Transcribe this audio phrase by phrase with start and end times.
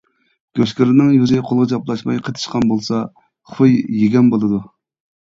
[0.59, 3.05] گۆشگىردىنىڭ يۈزى قولغا چاپلاشماي قېتىشقان بولسا
[3.55, 4.65] خۇي يېگەن بولىدۇ.